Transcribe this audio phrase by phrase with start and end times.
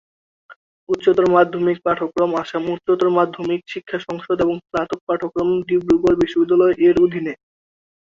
[0.89, 7.33] উচ্চতর মাধ্যমিক পাঠক্রম আসাম উচ্চতর মাধ্যমিক শিক্ষা সংসদ এবং স্নাতক পাঠক্রম ডিব্রুগড় বিশ্ববিদ্যালয়-এর অধীনে।